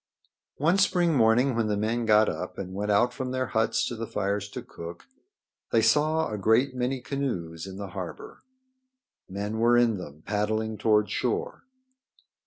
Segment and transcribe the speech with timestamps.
[0.57, 3.95] One spring morning when the men got up and went out from their huts to
[3.95, 5.05] the fires to cook
[5.71, 8.41] they saw a great many canoes in the harbor.
[9.29, 11.65] Men were in them paddling toward shore.